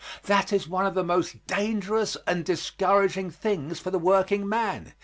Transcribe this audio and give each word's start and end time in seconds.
That 0.23 0.51
is 0.51 0.67
one 0.67 0.87
of 0.87 0.95
the 0.95 1.03
most 1.03 1.45
dangerous 1.45 2.17
and 2.25 2.43
discouraging 2.43 3.29
things 3.29 3.79
for 3.79 3.91
the 3.91 3.99
working 3.99 4.49
man. 4.49 4.95